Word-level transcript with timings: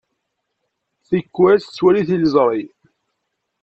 Tikkal 1.07 1.55
yettwali 1.61 2.01
tiliẓri. 2.07 2.63